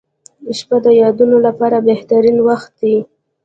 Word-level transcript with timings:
•شپه 0.57 0.77
د 0.85 0.87
یادونو 1.01 1.37
لپاره 1.47 1.77
بهترین 1.89 2.37
وخت 2.47 2.71
دی. 2.81 2.95